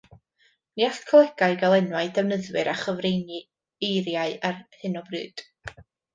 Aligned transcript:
Ni 0.79 0.85
all 0.85 0.95
colegau 1.11 1.53
gael 1.63 1.75
enwau 1.81 2.01
defnyddwyr 2.15 2.71
a 2.73 2.73
chyfrineiriau 2.81 4.35
ar 4.51 4.59
hyn 4.81 4.99
o 5.05 5.07
bryd 5.13 5.47